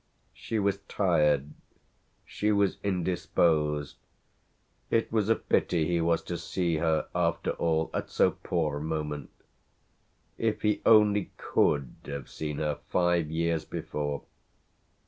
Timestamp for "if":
10.39-10.63